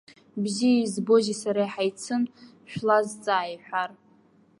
[0.43, 2.23] Бзиа избози сареи ҳаицын,
[2.71, 3.91] шәлазҵаа иҳәар.